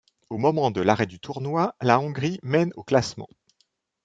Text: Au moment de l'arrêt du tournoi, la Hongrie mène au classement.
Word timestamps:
Au 0.31 0.39
moment 0.39 0.71
de 0.71 0.81
l'arrêt 0.81 1.05
du 1.05 1.19
tournoi, 1.19 1.75
la 1.79 1.99
Hongrie 1.99 2.39
mène 2.41 2.71
au 2.75 2.81
classement. 2.81 3.27